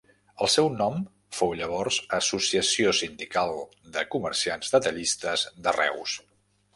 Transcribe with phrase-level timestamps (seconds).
[0.43, 0.95] El seu nom
[1.39, 3.53] fou llavors Associació sindical
[3.99, 6.15] de comerciants detallistes de Reus.